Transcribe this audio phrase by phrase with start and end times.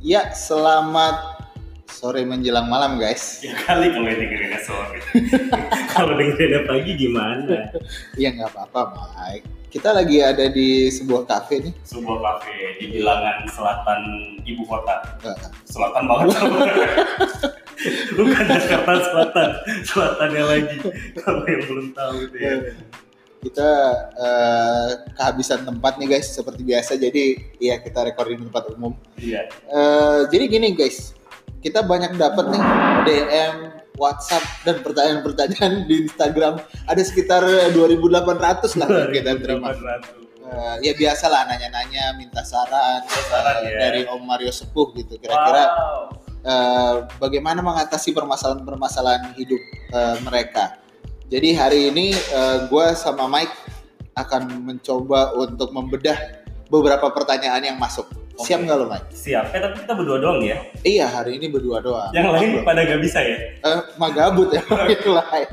[0.00, 1.44] Ya, selamat
[1.84, 3.44] sore menjelang malam guys.
[3.44, 4.96] Ya kali kalau dengerinnya sore.
[5.92, 7.68] kalau dengerinnya pagi gimana?
[8.16, 9.44] Iya nggak apa-apa, Mike.
[9.68, 11.74] Kita lagi ada di sebuah kafe nih.
[11.84, 14.00] Sebuah kafe di bilangan selatan
[14.48, 15.20] ibu kota.
[15.68, 16.32] Selatan banget.
[18.16, 19.48] Bukan Jakarta Selatan,
[19.84, 20.76] selatannya lagi.
[21.20, 22.52] Kalau yang belum tahu itu ya.
[23.40, 23.68] Kita
[24.12, 26.94] eh, kehabisan tempat nih guys, seperti biasa.
[26.94, 28.92] Jadi ya kita recording di tempat umum.
[29.16, 29.48] Iya.
[29.48, 31.16] Eh, jadi gini guys,
[31.60, 32.62] kita banyak dapat nih
[33.04, 33.54] DM,
[33.96, 36.60] WhatsApp dan pertanyaan-pertanyaan di Instagram.
[36.84, 39.72] Ada sekitar 2.800 lah yang kita terima.
[39.72, 40.20] 800.
[40.40, 43.78] Eh, ya biasa lah nanya-nanya, minta saran, Saran, eh, ya.
[43.86, 45.14] dari Om Mario Sepuh gitu.
[45.14, 46.04] Kira-kira Wow.
[46.42, 49.62] eh, bagaimana mengatasi permasalahan-permasalahan hidup
[49.94, 50.74] eh, mereka.
[51.30, 52.10] Jadi hari ini
[52.66, 53.54] gue sama Mike
[54.18, 58.10] akan mencoba untuk membedah beberapa pertanyaan yang masuk.
[58.40, 58.66] Siap Oke.
[58.66, 59.08] nggak lo Mike?
[59.14, 59.54] Siap.
[59.54, 60.58] Eh tapi kita berdua doang ya.
[60.82, 62.10] Iya hari ini berdua doang.
[62.10, 63.36] Yang lain pada gak bisa ya.
[63.62, 65.50] Eh, magabut ya yang lain.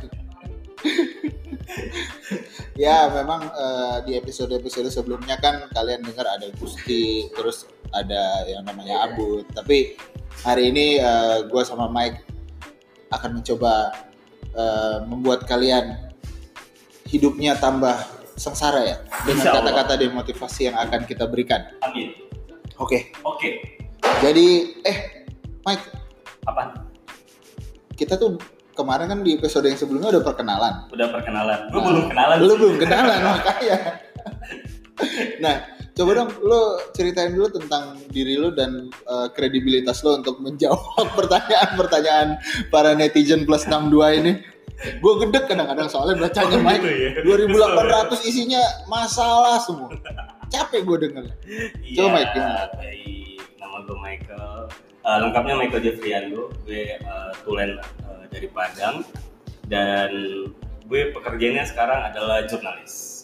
[2.87, 9.05] ya memang eh, di episode-episode sebelumnya kan kalian dengar ada Gusti, terus ada yang namanya
[9.05, 9.45] Abut.
[9.53, 9.93] Tapi
[10.41, 10.97] hari ini
[11.45, 12.23] gue sama Mike
[13.13, 14.06] akan mencoba
[14.57, 16.11] eh, membuat kalian
[17.07, 17.95] hidupnya tambah
[18.37, 21.69] sengsara ya dengan kata-kata demotivasi yang akan kita berikan.
[21.81, 22.13] Amin.
[22.77, 23.81] Oke, Oke.
[24.21, 24.47] jadi
[24.85, 25.25] eh
[25.65, 25.85] Mike
[26.45, 26.85] Apa?
[27.97, 28.37] kita tuh
[28.77, 30.73] kemarin kan di episode yang sebelumnya udah perkenalan.
[30.93, 31.59] Udah perkenalan.
[31.73, 32.37] Gue Nah, belum kenalan.
[32.37, 33.77] Lu belum kenalan makanya.
[35.43, 35.55] nah,
[35.97, 36.61] coba dong lu
[36.93, 42.37] ceritain dulu tentang diri lu dan eh, kredibilitas lu untuk menjawab pertanyaan-pertanyaan
[42.69, 44.33] para netizen plus 62 ini.
[45.01, 46.85] Gue gedek kadang-kadang soalnya bacanya Oh, Mike.
[46.85, 47.49] gitu ya.
[48.13, 49.89] 2800 isinya masalah semua.
[50.47, 51.25] Capek gue denger.
[51.81, 52.63] Iya, Coba, Mike, gimana?
[52.77, 53.37] baik.
[53.57, 54.53] Nama gue Michael.
[55.01, 56.53] Eh, lengkapnya Michael Jeffriando.
[56.61, 59.01] Gue eh, tulen eh, dari Padang
[59.65, 60.11] dan
[60.85, 63.16] gue pekerjaannya sekarang adalah jurnalis.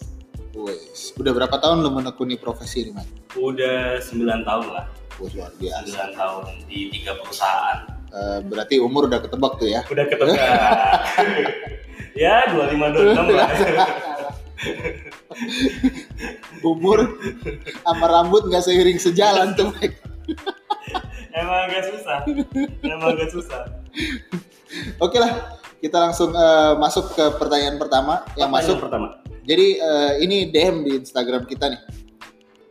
[0.53, 3.33] Wes, udah berapa tahun lu menekuni profesi ini, Mike?
[3.33, 4.85] Udah 9 tahun lah,
[5.17, 6.13] Wes, luar biasa.
[6.13, 7.89] 9 tahun di tiga perusahaan.
[8.13, 9.81] Eh, berarti umur udah ketebak tuh ya.
[9.89, 10.37] Udah ketebak.
[12.21, 12.69] ya 25
[13.17, 13.49] 26 lah.
[16.61, 17.17] Umur
[17.81, 19.97] sama rambut nggak seiring sejalan tuh, Mike.
[21.33, 22.19] Emang agak susah.
[22.85, 23.61] Emang agak susah.
[25.01, 28.79] Oke lah, kita langsung eh, masuk ke pertanyaan pertama yang masuk.
[28.79, 29.19] pertama.
[29.43, 31.81] Jadi eh, ini DM di Instagram kita nih.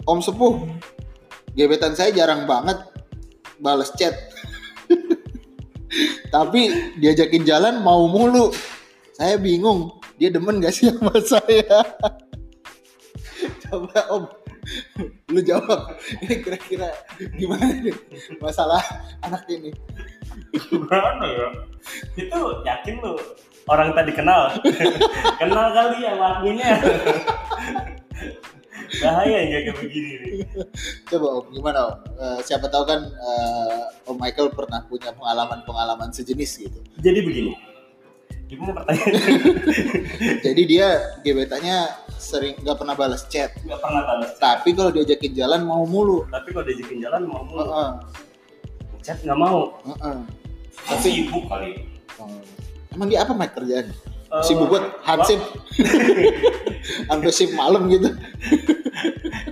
[0.09, 0.65] Om Sepuh,
[1.53, 2.81] gebetan saya jarang banget
[3.61, 4.17] bales chat.
[6.35, 8.49] Tapi diajakin jalan mau mulu.
[9.13, 11.85] Saya bingung, dia demen gak sih sama saya?
[13.69, 14.25] Coba Om,
[15.37, 16.01] lu jawab.
[16.25, 16.89] Ini kira-kira
[17.37, 17.95] gimana nih
[18.41, 18.81] masalah
[19.21, 19.71] anak ini?
[20.53, 21.47] Gimana ya?
[22.17, 23.15] Itu yakin lu
[23.71, 24.53] orang tadi kenal?
[25.41, 26.71] kenal kali ya lakunya.
[29.01, 30.33] Bahaya ya kayak begini nih.
[31.09, 31.97] Coba Om, gimana Om?
[32.21, 36.81] Eh, siapa tahu kan eh, Om Michael pernah punya pengalaman-pengalaman sejenis gitu.
[37.01, 37.53] Jadi begini.
[38.53, 39.23] Gimana pertanyaannya?
[40.45, 40.89] Jadi dia
[41.25, 41.89] gebetannya
[42.21, 43.57] sering nggak pernah balas chat.
[43.65, 44.61] Gak pernah balas chat.
[44.61, 46.29] Tapi kalau diajakin jalan mau mulu.
[46.29, 47.65] Tapi kalau diajakin jalan mau mulu.
[47.65, 47.91] Heeh,
[49.03, 49.83] Chat nggak mau.
[49.85, 50.17] heeh.
[50.83, 51.85] Tapi sibuk kali.
[52.17, 52.31] Oh.
[52.91, 53.91] Emang dia apa Mike kerjaan?
[54.33, 55.41] Eh, Sibuk buat hansip.
[57.09, 58.09] Sampai sip malam gitu.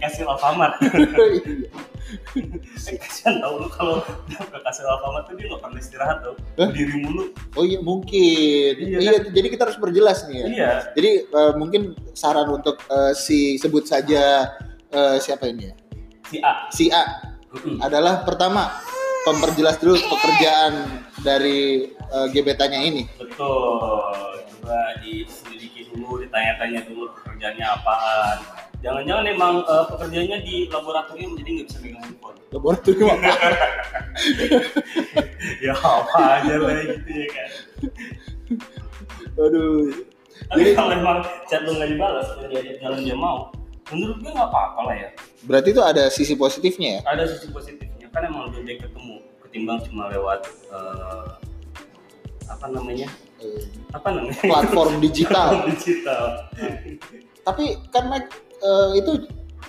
[0.00, 0.78] kasih Alfamart.
[0.81, 1.69] Iya.
[2.81, 6.34] Eh, Kasihan tau lu kalau ke kasih Alfamart tuh dia nggak pernah istirahat tau.
[6.59, 6.69] Hah?
[6.75, 7.31] Diri mulu.
[7.55, 8.72] oh iya mungkin.
[8.75, 10.47] Iya, Iya, jadi kita harus perjelas nih ya.
[10.49, 10.71] Iya.
[10.99, 14.43] Jadi eh, mungkin saran untuk eh, si sebut saja
[14.91, 15.75] eh, siapa ini ya?
[16.27, 16.53] Si A.
[16.72, 17.05] Si A
[17.53, 17.78] Mm-mm.
[17.78, 18.75] adalah pertama
[19.28, 20.72] memperjelas dulu pekerjaan
[21.20, 23.03] dari eh, gebetannya ini.
[23.20, 23.81] Betul.
[24.60, 28.38] Coba diselidiki dulu, ditanya-tanya dulu pekerjaannya apaan.
[28.80, 32.36] Jangan-jangan emang eh, pekerjaannya di laboratorium jadi nggak bisa megang handphone.
[32.50, 33.33] Laboratorium apa?
[35.65, 37.50] ya apa aja lah gitu ya kan.
[39.36, 39.92] Aduh.
[40.50, 43.53] Tapi Jadi- kalau emang chat lu nggak dibalas, dia jalan dia mau,
[43.92, 45.09] menurut gue nggak apa-apa lah ya.
[45.47, 47.00] Berarti itu ada sisi positifnya ya?
[47.06, 50.41] Ada sisi positifnya kan emang lebih baik ketemu ketimbang cuma lewat
[50.71, 51.28] eh,
[52.47, 53.09] apa namanya?
[53.39, 54.36] Eh, Apa namanya?
[54.36, 55.65] Platform digital.
[55.71, 56.24] digital.
[57.41, 59.12] Tapi kan Mike eh, itu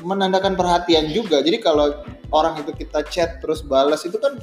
[0.02, 1.40] menandakan perhatian juga.
[1.40, 1.94] Jadi kalau
[2.30, 4.36] orang itu kita chat terus balas itu kan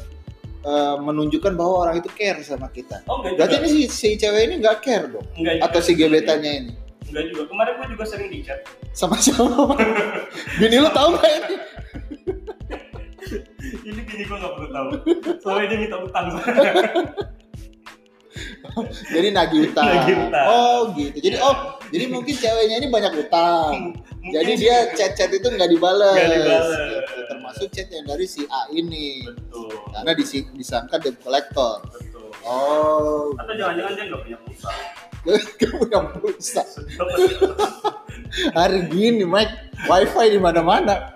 [0.62, 3.02] eh, menunjukkan bahwa orang itu care sama kita.
[3.06, 3.66] Oh enggak Berarti juga.
[3.66, 5.26] ini si, si cewek ini nggak care dong?
[5.34, 5.66] Enggak juga.
[5.66, 6.72] Atau si gebetannya ini?
[7.10, 7.42] Enggak juga.
[7.50, 8.62] Kemarin gue juga sering di chat.
[8.94, 9.44] Sama siapa?
[10.62, 11.56] Bini lu tahu nggak ini?
[14.18, 14.88] Ini gue nggak perlu tahu.
[15.38, 16.26] Soalnya dia minta utang.
[19.14, 19.86] Jadi nagih utang.
[19.86, 20.46] Nagih utang.
[20.50, 21.16] Oh gitu.
[21.22, 21.54] Jadi oh
[21.94, 23.94] jadi mungkin ceweknya ini banyak utang.
[24.18, 26.18] Mungkin Jadi dia chat-chat itu nggak dibales.
[26.18, 26.74] Nggak dibales.
[26.74, 27.20] Gitu.
[27.30, 29.22] Termasuk chat yang dari si A ini.
[29.22, 29.70] betul.
[29.94, 31.78] Karena disi- disangka debt collector.
[31.86, 32.26] Betul.
[32.42, 34.70] Oh, Atau jangan-jangan dia nggak punya pulsa.
[35.62, 36.62] kamu yang pulsa.
[38.58, 39.54] Hari gini, Mike,
[39.86, 41.14] wifi di mana-mana.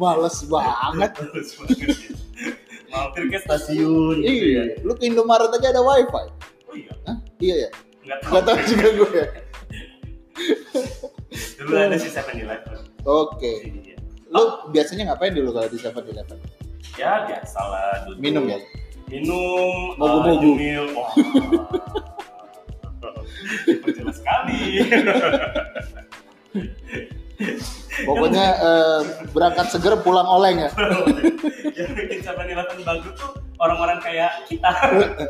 [0.00, 1.12] Males banget.
[1.20, 2.17] Bagus banget.
[2.98, 4.62] Mampir ke stasiun gitu ya.
[4.66, 6.24] Iya, lu ke Indomaret aja ada wifi.
[6.66, 7.16] Oh iya, Hah?
[7.38, 7.68] Iya ya.
[8.02, 8.32] nggak tahu.
[8.34, 9.22] Gak tahu juga gue.
[11.58, 12.78] Dulu ada si Seven Eleven.
[13.04, 13.52] Oke.
[13.68, 13.96] Iya.
[14.28, 16.38] Lu biasanya ngapain dulu kalau di 7-Eleven?
[16.96, 18.20] Ya biasa lah duduk.
[18.20, 18.58] Minum ya?
[19.08, 19.96] Minum.
[19.96, 20.50] Mogu-mogu.
[20.58, 20.84] eh, nyemil.
[20.96, 21.12] Wah.
[23.66, 24.82] Diperjelas sekali.
[28.02, 29.00] Pokoknya eh,
[29.30, 30.70] berangkat seger pulang oleng ya.
[31.74, 33.30] yang bikin Seven Eleven bagus tuh
[33.62, 34.70] orang-orang kayak kita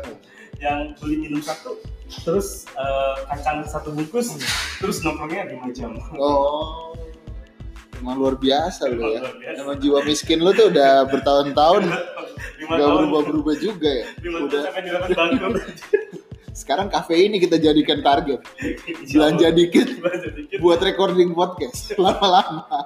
[0.63, 1.77] yang beli minum satu
[2.25, 4.37] terus eh, kacang satu bungkus
[4.81, 6.97] terus nongkrongnya lima jam Oh.
[7.99, 9.19] Emang luar biasa lu ya.
[9.27, 9.59] Biasa.
[9.59, 11.83] Emang jiwa miskin lu tuh udah bertahun-tahun
[12.79, 14.05] tahun berubah-berubah juga ya.
[14.23, 14.61] Udah.
[15.11, 15.59] Bangkrut
[16.59, 18.43] Sekarang kafe ini kita jadikan target.
[19.15, 19.87] Belanja dikit
[20.59, 22.83] buat recording podcast lama-lama.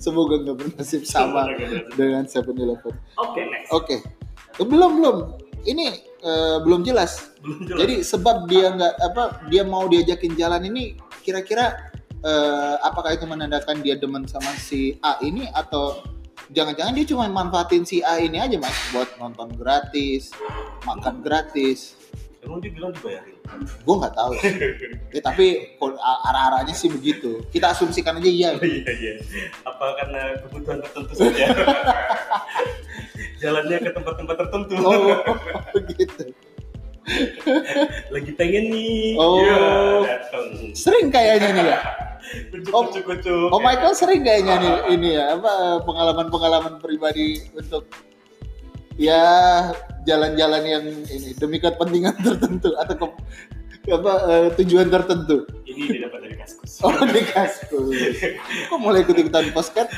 [0.00, 1.52] Semoga nggak bernasib sama
[1.92, 2.94] dengan 7-Eleven.
[3.20, 3.96] oke next Oke,
[4.56, 5.16] Eh, belum belum.
[5.68, 5.86] Ini
[6.24, 7.36] eh, belum jelas.
[7.44, 9.22] belum jelas Jadi sebab dia nggak apa
[9.52, 11.92] dia mau diajakin jalan ini kira-kira
[12.24, 16.00] eh, apakah itu menandakan dia demen sama si A ini atau
[16.48, 20.30] jangan-jangan dia cuma manfaatin si A ini aja mas buat nonton gratis,
[20.86, 21.95] makan gratis.
[22.46, 23.34] Emang dia bilang dibayarin
[23.82, 24.32] Gue nggak tahu.
[25.10, 25.76] ya, tapi
[26.24, 27.42] arah-arahnya sih begitu.
[27.48, 28.50] Kita asumsikan aja iya.
[28.52, 29.12] oh iya iya
[29.62, 31.46] apa karena kebutuhan tertentu saja
[33.36, 35.18] jalannya ke tempat-tempat tertentu Oh,
[35.90, 36.24] gitu.
[38.10, 40.02] lagi pengen nih Oh.
[40.02, 41.78] Datang Sering kayaknya nih ya.
[42.50, 47.86] kucuk Oh, kucuk kucuk Oh Michael sering kayaknya nih ini ya apa pengalaman-pengalaman pribadi untuk
[48.96, 49.70] ya
[50.06, 53.14] jalan-jalan yang ini demi kepentingan tertentu atau ke-
[53.86, 55.46] apa eh, tujuan tertentu.
[55.64, 57.94] ini didapat dari kaskus Oh di kaskus.
[58.66, 59.90] Kok mulai ikut ikutan podcast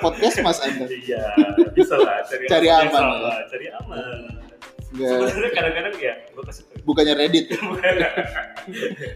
[0.00, 0.86] podcast mas anda?
[0.86, 1.30] iya
[1.70, 3.34] bisa lah cari, Cari aman, ya.
[3.46, 4.18] cari aman
[4.88, 7.58] Nggak, sebenarnya kadang-kadang ya gue kasih bukannya Reddit ya?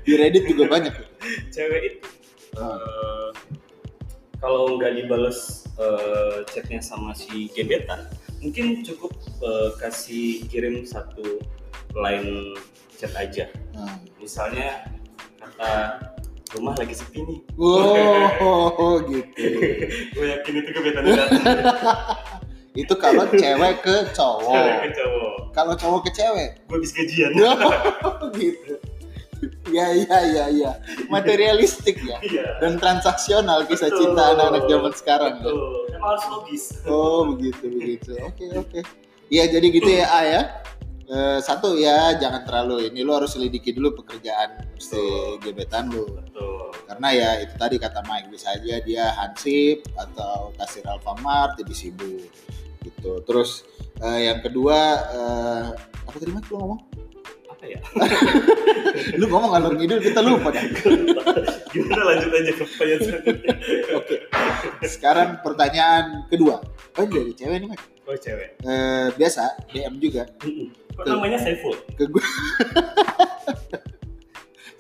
[0.03, 0.93] di Reddit juga banyak.
[0.93, 1.07] ya?
[1.51, 1.99] cewek itu
[2.55, 3.27] eh,
[4.41, 8.09] kalau nggak dibales eh, chatnya sama si gebetan
[8.41, 11.39] mungkin cukup eh, kasih kirim satu
[11.93, 12.57] line
[12.97, 13.97] chat aja Nah.
[14.17, 14.85] misalnya
[15.39, 15.97] kata
[16.53, 19.41] rumah lagi sepi nih Wow gitu.
[20.17, 21.05] gue yakin itu datang
[22.71, 24.79] Itu kalau cewek ke cewek cowok.
[24.85, 27.31] ke cowok Kalau cowok ke cewek gue habis gajian
[28.37, 28.73] gitu.
[29.71, 30.73] Ya ya ya ya.
[31.07, 32.19] Materialistik ya.
[32.21, 34.13] iya Dan transaksional kisah Betul.
[34.13, 35.47] cinta anak-anak zaman sekarang ya.
[35.47, 35.95] Betul.
[35.95, 38.11] emang harus logis Oh begitu begitu.
[38.27, 38.81] Oke oke.
[39.31, 40.43] Iya jadi gitu ya A ya.
[41.11, 45.03] Eh, satu ya jangan terlalu ini lu harus selidiki dulu pekerjaan si
[45.43, 50.87] gebetan lu betul karena ya itu tadi kata Mike bisa aja dia hansip atau kasir
[50.87, 52.31] Alfamart jadi sibuk
[52.87, 53.67] gitu terus
[53.99, 54.79] eh, yang kedua
[55.11, 55.67] eh,
[56.07, 56.81] apa tadi Mike lu ngomong
[57.61, 57.79] apa ya?
[59.21, 60.65] Lu ngomong ngalor ngidul kita lupa dah.
[61.77, 63.53] Gimana lanjut aja ke pertanyaan selanjutnya.
[64.01, 64.17] Oke
[64.89, 66.65] sekarang pertanyaan kedua.
[66.97, 68.51] Oh ini dari cewek nih Mike oh cewek.
[68.65, 70.25] Eh, biasa DM juga.
[70.97, 71.77] Kok namanya Saiful?
[71.93, 72.25] ke gue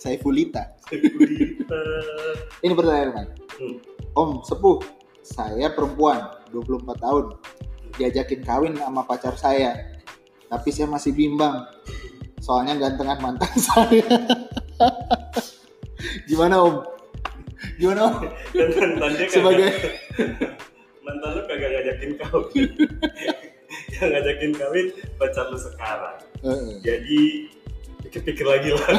[0.01, 0.81] Saifulita.
[0.89, 1.81] Saifulita.
[2.65, 3.77] Ini pertanyaan Mike Hmm.
[4.17, 4.81] Om sepuh.
[5.21, 7.37] Saya perempuan 24 tahun.
[8.01, 10.01] Diajakin kawin sama pacar saya.
[10.49, 11.61] Tapi saya masih bimbang
[12.41, 14.05] soalnya gantengan mantan saya.
[16.25, 16.77] Gimana om?
[17.77, 18.15] Gimana om?
[18.57, 19.71] Dan mantan dia kagak sebagai
[21.07, 22.71] mantan lu kagak ngajakin kawin.
[23.95, 24.87] Yang ngajakin kawin
[25.21, 26.17] pacar lu sekarang.
[26.81, 27.21] Jadi
[28.09, 28.99] pikir-pikir lagi lah.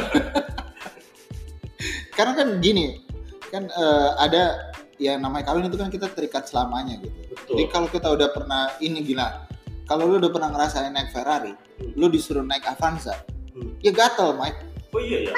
[2.13, 3.01] Karena kan gini
[3.49, 4.71] kan eh, ada
[5.01, 7.19] yang namanya kawin itu kan kita terikat selamanya gitu.
[7.33, 7.53] Betul.
[7.57, 9.50] Jadi kalau kita udah pernah ini gila
[9.91, 11.51] kalau lu udah pernah ngerasain naik Ferrari
[11.99, 13.19] lu disuruh naik Avanza
[13.51, 13.75] Hmm.
[13.83, 14.63] ya gatel Mike
[14.95, 15.33] oh iya ya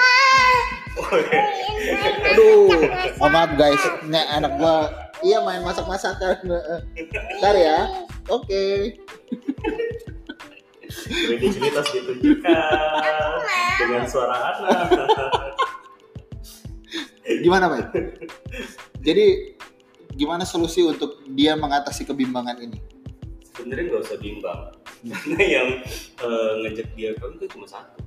[1.01, 1.41] oh, iya.
[2.37, 2.69] Aduh,
[3.17, 4.93] mohon maaf guys, nih anak gua
[5.25, 6.37] iya main masak-masakan.
[7.41, 7.79] Ntar ya.
[8.29, 8.93] Oke.
[10.93, 12.69] kredibilitas ditunjukkan
[13.81, 15.09] dengan suara anak
[17.41, 17.97] Gimana, Pak?
[19.01, 19.57] Jadi
[20.13, 22.77] gimana solusi untuk dia mengatasi kebimbangan ini?
[23.53, 24.61] Sebenarnya nggak usah bimbang.
[25.13, 25.67] Karena yang
[26.21, 27.99] eh, ngajak dia kawin kan cuma satu.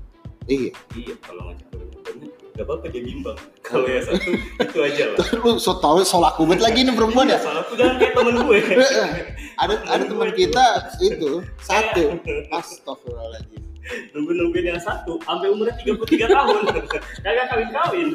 [0.47, 0.71] Iya.
[0.95, 3.39] iya kalau ngajak kawin banyak nggak apa-apa dia bimbang.
[3.67, 4.29] Kalau yang satu
[4.65, 5.19] itu aja lah.
[5.43, 7.39] Lu so tau so laku banget lagi nih perempuan ya.
[7.43, 8.59] salah aku jangan kayak temen gue.
[9.57, 10.65] Ada ada teman kita
[11.03, 12.03] itu satu.
[12.51, 13.63] Astagfirullahaladzim.
[14.11, 16.63] nunggu nungguin yang satu sampai umurnya 33 tahun.
[17.23, 18.09] Kagak kawin kawin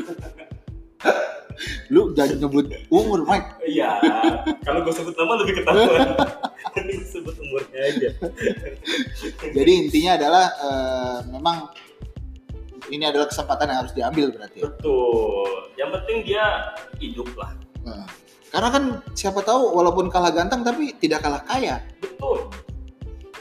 [1.93, 3.61] Lu jangan nyebut umur, Mike.
[3.67, 3.97] iya
[4.65, 6.09] kalau gue sebut nama lebih ketahuan
[6.81, 8.09] Ini sebut umurnya aja
[9.51, 11.57] Jadi intinya adalah eh, memang
[12.91, 14.59] ini adalah kesempatan yang harus diambil berarti.
[14.59, 14.67] ya.
[14.67, 15.47] betul
[15.79, 16.45] yang penting dia
[16.97, 17.51] hidup lah
[17.81, 18.05] Nah,
[18.53, 18.83] karena kan
[19.17, 22.45] siapa tahu walaupun kalah ganteng tapi tidak kalah kaya betul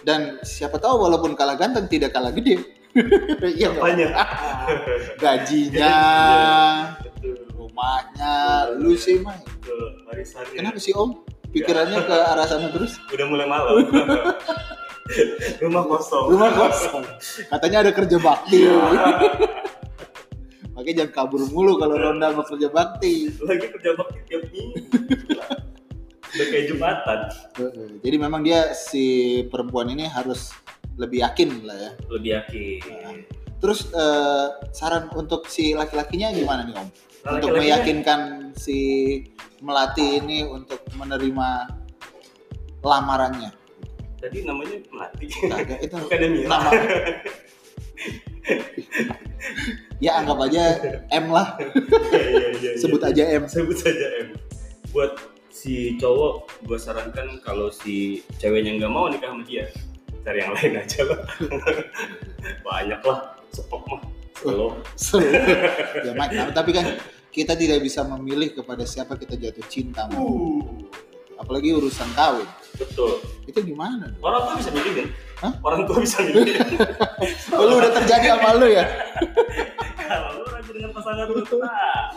[0.01, 2.80] dan siapa tahu walaupun kalah ganteng tidak kalah gede.
[3.59, 4.11] Iya banyak
[5.23, 5.97] Gajinya,
[7.55, 8.35] rumahnya,
[8.79, 9.23] lu sih
[10.07, 10.57] warisannya.
[10.59, 11.23] Kenapa sih Om?
[11.51, 12.99] Pikirannya ke arah sana terus?
[13.11, 13.83] udah mulai malam.
[15.59, 16.25] Rumah kosong.
[16.31, 17.05] Rumah kosong.
[17.51, 18.71] Katanya ada kerja bakti.
[20.71, 23.35] Makanya jangan kabur mulu kalau ronda mau kerja bakti.
[23.43, 24.79] lagi kerja bakti tiap minggu.
[26.31, 27.19] Udah kayak jumatan.
[28.07, 29.05] Jadi memang dia si
[29.51, 30.55] perempuan ini harus
[30.99, 31.91] lebih yakin lah ya.
[32.11, 33.23] lebih yakin
[33.61, 36.89] Terus eh, saran untuk si laki-lakinya gimana nih Om?
[37.21, 38.21] Nah, untuk meyakinkan
[38.57, 38.79] si
[39.61, 41.69] melati ini untuk menerima
[42.81, 43.53] lamarannya.
[44.21, 46.71] tadi namanya melati Kagak itu Mira nama.
[50.05, 50.65] ya anggap aja
[51.13, 53.45] M lah, Iya, iya, iya, sebut aja M.
[53.49, 54.37] sebut saja M
[54.93, 55.17] buat
[55.53, 59.69] si cowok gue sarankan kalau si ceweknya nggak mau nikah sama dia
[60.25, 61.21] cari yang lain aja lah.
[62.67, 63.19] Banyak lah
[63.51, 64.03] sepok mah.
[64.97, 65.21] So,
[66.07, 66.97] ya Mike, nah, tapi kan
[67.29, 70.65] kita tidak bisa memilih kepada siapa kita jatuh cinta, uh.
[71.37, 72.49] Apalagi urusan kawin.
[72.77, 73.21] betul.
[73.45, 74.09] Itu gimana?
[74.09, 74.21] dong?
[74.21, 75.09] orang tua bisa milih kan
[75.41, 75.53] Hah?
[75.65, 76.55] orang tua bisa milih
[77.57, 78.85] Oh, lu udah terjadi sama lu ya?
[80.11, 82.13] kalau lu ragu dengan pasangan lu nah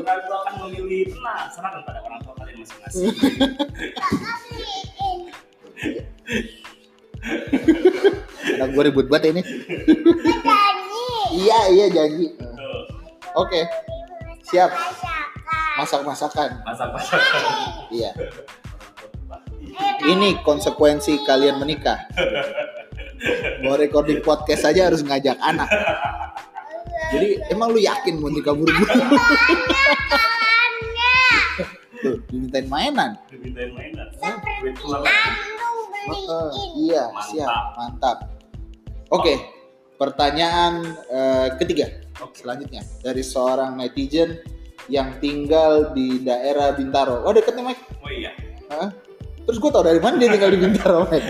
[0.00, 1.14] ragu akan memilih.
[1.18, 3.14] Nah serahkan pada orang tua kalian masing-masing
[8.70, 9.42] gue ribut banget ini.
[11.34, 12.34] iya, iya janji.
[13.34, 13.66] Oke,
[14.46, 14.70] siap.
[15.78, 16.60] Masak-masakan.
[16.66, 17.42] masak-masakan
[17.94, 18.10] Iya.
[20.00, 22.10] Ini konsekuensi kalian menikah.
[23.62, 25.68] Mau recording podcast aja harus ngajak anak.
[27.10, 28.86] Jadi emang lu yakin mau nikah buru-buru?
[32.00, 33.12] Tuh, dimintain mainan.
[33.28, 34.08] dimintain mainan
[36.00, 36.50] Heeh,
[36.80, 38.29] iya, siap, mantap.
[39.10, 39.34] Oke,
[39.96, 44.38] pertanyaan eh, ketiga oke selanjutnya dari seorang netizen
[44.86, 47.20] yang tinggal di daerah Bintaro.
[47.20, 47.82] Oh deket nih Mike.
[47.96, 48.30] oh iya
[48.68, 48.90] Hah?
[49.40, 51.26] Terus gue tau dari mana dia tinggal di Bintaro Mike?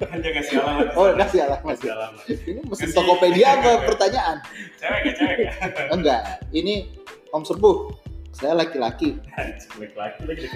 [0.00, 1.64] kan dia ngasih alamat Oh kasih alamat.
[1.66, 4.36] ngasih alamat Ini mesin Kasih- Tokopedia apa pertanyaan?
[4.76, 5.52] cewek ya cewek ya
[5.90, 6.20] Enggak,
[6.50, 6.74] ini
[7.28, 7.72] Om Serbu.
[8.30, 10.46] Saya laki-laki, Anjing, laki lagi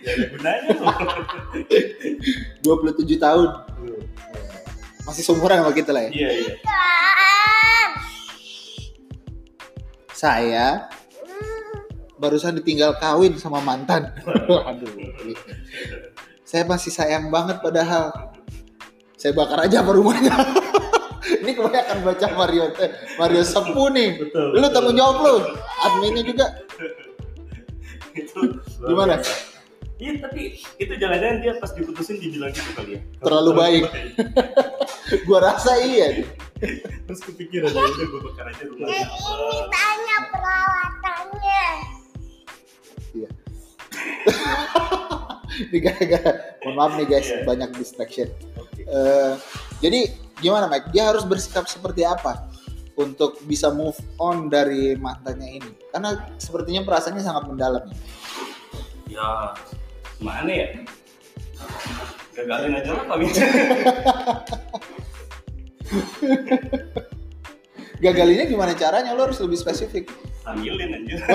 [0.00, 0.96] ya gunanya loh
[2.64, 3.48] 27 tahun.
[5.06, 6.10] Masih seumuran sama kita lah ya.
[6.12, 6.54] iya iya
[10.12, 10.66] Saya
[12.20, 14.12] barusan ditinggal kawin sama mantan.
[14.28, 14.92] Aduh.
[16.44, 18.12] Saya masih sayang banget padahal.
[19.16, 20.32] Saya bakar aja apa rumahnya.
[21.40, 22.64] Ini kebanyakan baca Mario
[23.16, 24.20] Mario Sepu nih.
[24.20, 25.36] betul Lu tanggung jawab lu.
[25.80, 26.46] Adminnya juga.
[28.10, 28.40] itu
[28.84, 29.16] Gimana?
[30.00, 33.00] Iya tapi itu jangan-jangan dia pas diputusin dibilang gitu kali ya.
[33.20, 33.84] Terlalu baik.
[35.26, 36.22] Gua rasa iya.
[37.06, 39.00] Terus kepikiran ya udah gue bakar aja rumahnya.
[39.00, 41.66] ini banyak perawatannya.
[43.10, 43.28] Iya.
[45.60, 47.42] Ini gara-gara, mohon maaf nih guys, Iya.
[47.42, 48.28] banyak distraction.
[48.56, 48.86] Oke.
[48.86, 49.32] Eh,
[49.82, 50.00] jadi
[50.38, 50.94] gimana Mike?
[50.94, 52.48] Dia harus bersikap seperti apa
[52.94, 55.70] untuk bisa move on dari mantannya ini?
[55.90, 57.84] Karena sepertinya perasaannya sangat mendalam.
[57.88, 57.96] ya.
[59.10, 59.28] Ya
[60.22, 60.68] mana ya?
[62.40, 63.28] Gagalin aja lah kami.
[68.00, 69.12] Gagalinnya gimana caranya?
[69.12, 70.08] Lo harus lebih spesifik.
[70.40, 71.20] Sambilin aja.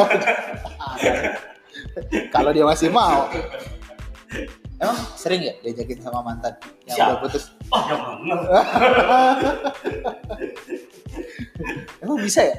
[2.34, 3.30] Kalau dia masih mau.
[4.82, 6.58] Emang sering ya diajakin sama mantan
[6.90, 7.08] yang Siap.
[7.08, 7.54] udah putus?
[7.70, 8.34] Oh yang mana?
[12.02, 12.58] Emang bisa ya?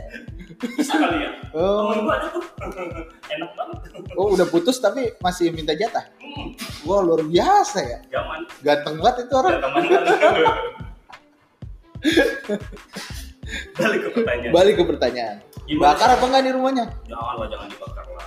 [0.56, 1.30] Bisa kali ya?
[1.52, 2.44] Oh, Temen gue ada tuh.
[3.34, 3.76] Enak banget.
[4.16, 6.08] oh udah putus tapi masih minta jatah.
[6.16, 7.98] Hmm, Wah luar biasa ya.
[8.08, 9.52] Zaman Ganteng banget itu orang.
[9.52, 10.42] ya teman kali.
[13.76, 14.52] Balik ke pertanyaan.
[14.52, 15.36] Balik ke pertanyaan.
[15.66, 16.84] Gimana Bakar apa enggak di rumahnya?
[17.04, 18.26] Jangan lah, jangan dibakar lah.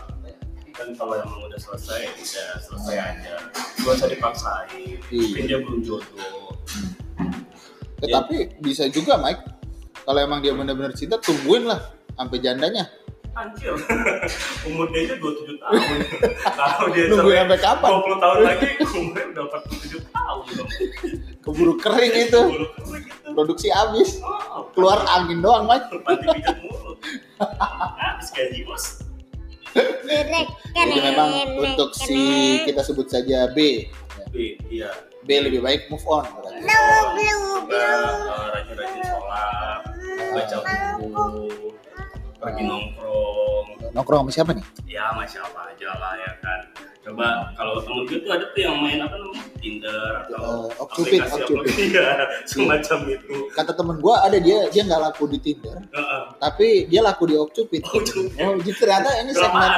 [0.69, 3.35] kan kalau emang udah selesai udah selesai aja
[3.83, 5.27] gak usah dipaksain Iya.
[5.27, 6.55] mungkin dia belum jodoh
[7.99, 8.11] Ya, Iya.
[8.15, 9.43] Tapi bisa juga Mike.
[10.07, 11.83] Kalau emang dia benar-benar cinta, tungguin lah
[12.19, 12.85] sampai jandanya.
[13.31, 13.71] anjir
[14.67, 15.79] umur dia aja 27 tahun
[16.59, 17.89] kalau dia Nunggu sampai kapan?
[17.95, 20.69] 20 tahun lagi umurnya udah 47 tahun dong
[21.39, 22.41] Keburu kering itu.
[22.43, 23.29] Bulu kering gitu.
[23.31, 24.19] Produksi habis.
[24.19, 25.87] Oh, Keluar angin doang Mike.
[26.01, 26.99] panti pijat mulu
[27.95, 28.85] habis gaji bos
[30.73, 32.19] Jadi memang untuk si
[32.65, 33.87] kita sebut saja B.
[34.29, 34.89] B iya
[35.21, 36.25] B lebih baik move on.
[36.25, 36.65] berarti.
[36.65, 38.17] Blue blue
[38.51, 39.79] rajin-rajin sholat
[40.29, 40.55] baca
[40.97, 41.25] buku
[42.59, 44.65] pergi nongkrong Nongkrong sama siapa nih?
[44.85, 46.59] ya masya apa aja lah ya kan
[46.99, 51.19] coba kalau temen gue tuh ada tuh yang main apa namanya Tinder atau Eh, Okcupid,
[51.23, 52.11] aplikasi ya
[52.43, 56.21] semacam itu Kata temen gua ada dia dia nggak laku di Tinder, Heeh.
[56.37, 57.81] tapi dia laku di Okcupid.
[57.81, 58.35] Okcupid.
[58.37, 59.71] Oh, jadi ternyata ini segmen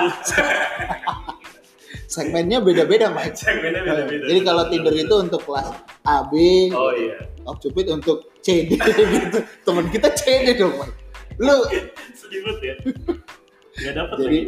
[2.13, 3.38] segmennya beda-beda, Mike.
[3.38, 5.67] segmennya beda-beda Jadi kalau Tinder itu untuk kelas
[6.03, 6.33] A, B,
[6.73, 8.75] oh iya Okcupid untuk CD
[9.15, 9.39] gitu.
[9.63, 10.97] Temen kita CD dong, Mike.
[11.39, 11.57] Lu
[12.19, 12.75] sedih banget ya
[13.71, 14.41] nggak jadi lagi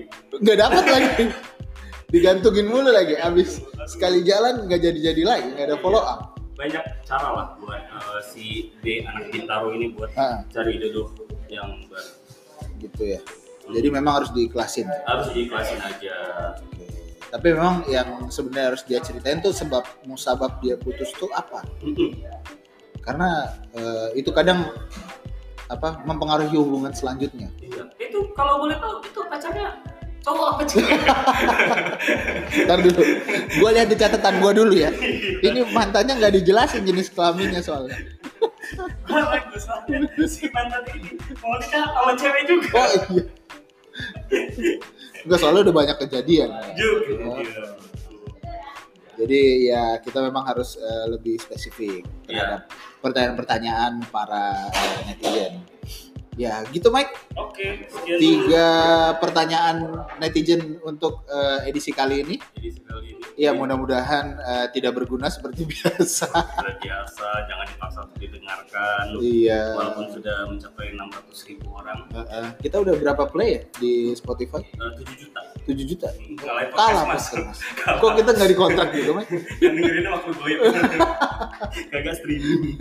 [0.43, 1.25] nggak dapat lagi.
[2.13, 3.15] Digantungin mulu lagi.
[3.17, 3.57] Abis
[3.89, 6.35] sekali jalan nggak jadi-jadi lagi, nggak ada follow up.
[6.53, 10.45] banyak cara lah buat eh, si D anak Bintaro ini buat Ah.
[10.53, 11.09] cari jodoh
[11.49, 12.13] yang baru
[12.77, 13.19] Gitu ya.
[13.73, 14.85] Jadi memang harus diikhlasin.
[14.85, 16.13] harus diikhlasin aja
[16.61, 16.85] Oke.
[17.33, 21.65] Tapi memang yang sebenarnya harus dia ceritain tuh sebab musabab dia putus tuh apa?
[21.81, 22.21] Mm-mm.
[23.01, 24.69] Karena eh, itu kadang
[25.73, 27.49] apa mempengaruhi hubungan selanjutnya.
[27.59, 27.89] Iya.
[27.97, 29.67] Itu kalau boleh tahu itu pacarnya
[30.23, 30.99] cowok apa cewek?
[32.67, 33.01] Ntar dulu,
[33.59, 34.89] gue lihat di catatan gue dulu ya.
[35.43, 37.97] Ini mantannya nggak dijelasin jenis kelaminnya soalnya.
[39.09, 42.69] Bagus si mantan ini mau nikah sama cewek juga.
[42.79, 43.23] Oh iya.
[45.23, 46.49] Enggak soalnya udah banyak kejadian.
[46.73, 47.43] Juga.
[47.43, 47.65] Iya.
[49.13, 52.65] Jadi ya kita memang harus eh, lebih spesifik terhadap
[53.03, 55.53] pertanyaan-pertanyaan para eh, netizen.
[56.33, 57.13] Ya gitu Mike.
[57.37, 57.85] Oke.
[58.17, 58.69] Tiga
[59.19, 62.35] pertanyaan netizen untuk eh, edisi kali ini.
[62.55, 62.69] Jadi
[63.33, 63.43] sekali ini.
[63.43, 66.29] Ya mudah-mudahan eh, tidak berguna seperti biasa.
[66.29, 69.03] Sudah biasa, jangan dipaksa untuk didengarkan.
[69.19, 69.73] iya.
[69.73, 74.61] Walaupun sudah mencapai 600 ribu orang, Eh, eh, kita udah berapa play ya di Spotify?
[74.61, 75.41] eh, 7 juta.
[75.63, 76.07] 7 juta.
[76.37, 77.25] Kalah Kalah mas.
[77.31, 77.59] mas.
[78.01, 79.31] Kok kita nggak dikontrak juga Mike?
[79.59, 80.61] Yang dengerinnya waktu goyang.
[81.89, 82.77] Kagak streaming.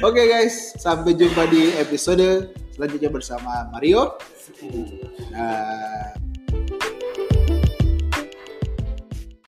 [0.00, 4.16] Oke guys, sampai jumpa di episode selanjutnya bersama Mario.
[5.30, 6.12] Nah,